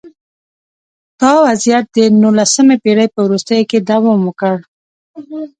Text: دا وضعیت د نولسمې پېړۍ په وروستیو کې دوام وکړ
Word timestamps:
دا 1.19 1.31
وضعیت 1.45 1.85
د 1.95 1.97
نولسمې 2.21 2.75
پېړۍ 2.83 3.07
په 3.15 3.19
وروستیو 3.25 3.67
کې 3.69 3.79
دوام 3.89 4.19
وکړ 4.25 4.55